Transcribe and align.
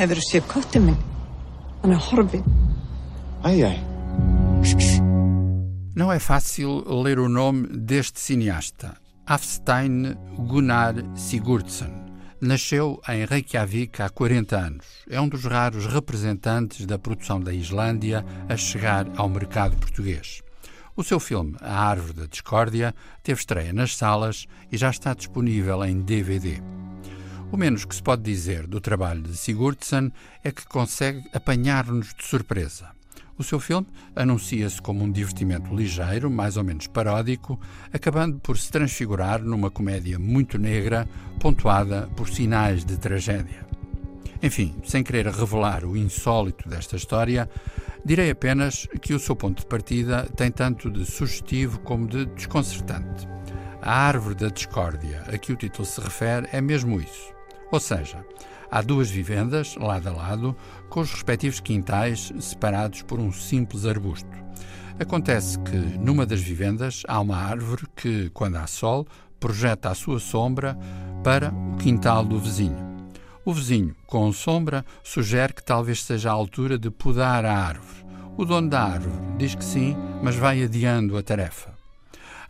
Hefur 0.00 0.16
þú 0.16 0.22
séð 0.24 0.46
köttin 0.48 0.86
minn? 0.88 1.00
Hann 1.82 1.92
er 1.92 2.00
horfinn. 2.00 2.44
Ai, 3.44 3.60
ai. 3.68 3.78
Não 5.94 6.10
é 6.10 6.18
fácil 6.18 6.82
ler 7.04 7.18
o 7.18 7.28
nome 7.28 7.68
deste 7.68 8.18
cineasta, 8.18 8.96
Hafstein 9.26 10.16
Gunnar 10.48 10.94
Sigurdsson. 11.14 11.99
Nasceu 12.40 13.02
em 13.06 13.26
Reykjavik 13.26 14.00
há 14.00 14.08
40 14.08 14.56
anos. 14.56 14.86
É 15.10 15.20
um 15.20 15.28
dos 15.28 15.44
raros 15.44 15.84
representantes 15.84 16.86
da 16.86 16.98
produção 16.98 17.38
da 17.38 17.52
Islândia 17.52 18.24
a 18.48 18.56
chegar 18.56 19.06
ao 19.16 19.28
mercado 19.28 19.76
português. 19.76 20.40
O 20.96 21.04
seu 21.04 21.20
filme, 21.20 21.54
A 21.60 21.84
Árvore 21.84 22.14
da 22.14 22.24
Discórdia, 22.26 22.94
teve 23.22 23.40
estreia 23.40 23.74
nas 23.74 23.94
salas 23.94 24.46
e 24.72 24.78
já 24.78 24.88
está 24.88 25.12
disponível 25.12 25.84
em 25.84 26.00
DVD. 26.00 26.62
O 27.52 27.58
menos 27.58 27.84
que 27.84 27.94
se 27.94 28.02
pode 28.02 28.22
dizer 28.22 28.66
do 28.66 28.80
trabalho 28.80 29.20
de 29.20 29.36
Sigurdsson 29.36 30.10
é 30.42 30.50
que 30.50 30.66
consegue 30.66 31.22
apanhar-nos 31.34 32.14
de 32.14 32.24
surpresa. 32.24 32.99
O 33.40 33.42
seu 33.42 33.58
filme 33.58 33.86
anuncia-se 34.14 34.82
como 34.82 35.02
um 35.02 35.10
divertimento 35.10 35.74
ligeiro, 35.74 36.30
mais 36.30 36.58
ou 36.58 36.62
menos 36.62 36.86
paródico, 36.86 37.58
acabando 37.90 38.38
por 38.38 38.58
se 38.58 38.70
transfigurar 38.70 39.42
numa 39.42 39.70
comédia 39.70 40.18
muito 40.18 40.58
negra, 40.58 41.08
pontuada 41.40 42.06
por 42.14 42.28
sinais 42.28 42.84
de 42.84 42.98
tragédia. 42.98 43.66
Enfim, 44.42 44.76
sem 44.84 45.02
querer 45.02 45.26
revelar 45.26 45.86
o 45.86 45.96
insólito 45.96 46.68
desta 46.68 46.96
história, 46.96 47.48
direi 48.04 48.28
apenas 48.28 48.86
que 49.00 49.14
o 49.14 49.18
seu 49.18 49.34
ponto 49.34 49.60
de 49.60 49.66
partida 49.66 50.28
tem 50.36 50.50
tanto 50.50 50.90
de 50.90 51.06
sugestivo 51.06 51.80
como 51.80 52.06
de 52.06 52.26
desconcertante. 52.26 53.26
A 53.80 54.06
árvore 54.06 54.34
da 54.34 54.48
discórdia 54.48 55.24
a 55.32 55.38
que 55.38 55.50
o 55.50 55.56
título 55.56 55.86
se 55.86 55.98
refere 55.98 56.46
é 56.52 56.60
mesmo 56.60 57.00
isso. 57.00 57.39
Ou 57.70 57.80
seja, 57.80 58.24
Há 58.70 58.82
duas 58.82 59.10
vivendas, 59.10 59.74
lado 59.74 60.08
a 60.08 60.12
lado, 60.12 60.56
com 60.88 61.00
os 61.00 61.10
respectivos 61.10 61.58
quintais 61.58 62.32
separados 62.38 63.02
por 63.02 63.18
um 63.18 63.32
simples 63.32 63.84
arbusto. 63.84 64.30
Acontece 64.96 65.58
que, 65.58 65.76
numa 65.76 66.24
das 66.24 66.40
vivendas, 66.40 67.02
há 67.08 67.18
uma 67.18 67.36
árvore 67.36 67.82
que, 67.96 68.30
quando 68.30 68.56
há 68.56 68.66
sol, 68.68 69.08
projeta 69.40 69.90
a 69.90 69.94
sua 69.94 70.20
sombra 70.20 70.78
para 71.24 71.52
o 71.52 71.76
quintal 71.78 72.24
do 72.24 72.38
vizinho. 72.38 73.10
O 73.44 73.52
vizinho, 73.52 73.96
com 74.06 74.32
sombra, 74.32 74.84
sugere 75.02 75.52
que 75.52 75.64
talvez 75.64 76.04
seja 76.04 76.30
a 76.30 76.34
altura 76.34 76.78
de 76.78 76.90
podar 76.90 77.44
a 77.44 77.52
árvore. 77.52 78.06
O 78.36 78.44
dono 78.44 78.68
da 78.68 78.84
árvore 78.84 79.16
diz 79.36 79.56
que 79.56 79.64
sim, 79.64 79.96
mas 80.22 80.36
vai 80.36 80.62
adiando 80.62 81.16
a 81.16 81.22
tarefa. 81.24 81.69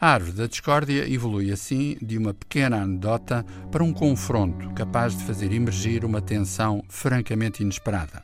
A 0.00 0.14
árvore 0.14 0.32
da 0.32 0.46
discórdia 0.46 1.06
evolui 1.12 1.52
assim 1.52 1.98
de 2.00 2.16
uma 2.16 2.32
pequena 2.32 2.80
anedota 2.80 3.44
para 3.70 3.84
um 3.84 3.92
confronto 3.92 4.70
capaz 4.70 5.14
de 5.14 5.22
fazer 5.24 5.52
emergir 5.52 6.06
uma 6.06 6.22
tensão 6.22 6.82
francamente 6.88 7.62
inesperada. 7.62 8.22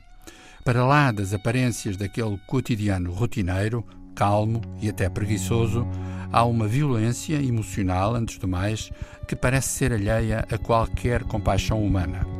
Para 0.64 0.86
lá 0.86 1.12
das 1.12 1.34
aparências 1.34 1.98
daquele 1.98 2.38
cotidiano 2.46 3.12
rotineiro, 3.12 3.84
calmo 4.14 4.62
e 4.80 4.88
até 4.88 5.10
preguiçoso, 5.10 5.86
há 6.32 6.46
uma 6.46 6.66
violência 6.66 7.34
emocional, 7.34 8.14
antes 8.14 8.38
do 8.38 8.48
mais, 8.48 8.90
que 9.28 9.36
parece 9.36 9.68
ser 9.68 9.92
alheia 9.92 10.46
a 10.50 10.56
qualquer 10.56 11.24
compaixão 11.24 11.84
humana. 11.84 12.35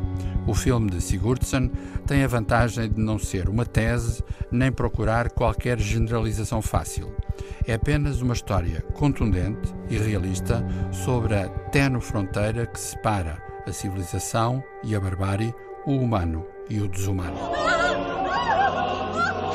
O 0.46 0.54
filme 0.54 0.90
de 0.90 1.00
Sigurdsson 1.00 1.68
tem 2.06 2.22
a 2.22 2.28
vantagem 2.28 2.88
de 2.88 3.00
não 3.00 3.18
ser 3.18 3.48
uma 3.48 3.66
tese 3.66 4.22
nem 4.50 4.70
procurar 4.70 5.30
qualquer 5.30 5.78
generalização 5.78 6.62
fácil. 6.62 7.12
É 7.66 7.74
apenas 7.74 8.22
uma 8.22 8.34
história 8.34 8.80
contundente 8.94 9.74
e 9.90 9.98
realista 9.98 10.64
sobre 10.92 11.34
a 11.34 11.48
tenue 11.48 12.00
fronteira 12.00 12.64
que 12.64 12.78
separa 12.78 13.42
a 13.66 13.72
civilização 13.72 14.62
e 14.84 14.94
a 14.94 15.00
barbárie, 15.00 15.52
o 15.84 15.96
humano 15.96 16.46
e 16.70 16.80
o 16.80 16.88
desumano. 16.88 17.36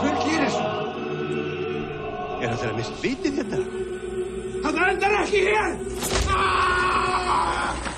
Hver 0.02 0.16
gerir 0.26 0.50
svo? 0.50 0.72
Er 2.42 2.50
það 2.50 2.58
þeirra 2.58 2.76
mist 2.80 2.96
vitið 3.04 3.40
þetta? 3.40 3.60
Það 4.66 4.82
endar 4.90 5.18
ekki 5.22 5.46
hér! 5.46 5.76
Ah! 6.34 7.91